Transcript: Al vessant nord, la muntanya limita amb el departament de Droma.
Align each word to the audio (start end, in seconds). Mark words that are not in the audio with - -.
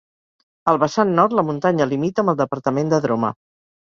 Al 0.71 0.77
vessant 0.83 1.11
nord, 1.19 1.35
la 1.39 1.43
muntanya 1.49 1.87
limita 1.91 2.23
amb 2.23 2.33
el 2.33 2.39
departament 2.39 2.91
de 2.95 3.01
Droma. 3.05 3.31